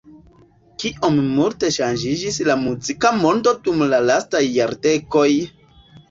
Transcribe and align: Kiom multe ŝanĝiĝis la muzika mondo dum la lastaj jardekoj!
Kiom 0.83 1.17
multe 1.33 1.67
ŝanĝiĝis 1.75 2.39
la 2.47 2.55
muzika 2.61 3.11
mondo 3.25 3.53
dum 3.67 3.83
la 3.91 3.99
lastaj 4.07 4.41
jardekoj! 4.55 5.27